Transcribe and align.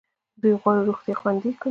دوی 0.41 0.53
غواړي 0.61 0.81
روغتیا 0.89 1.15
خوندي 1.19 1.51
کړي. 1.59 1.69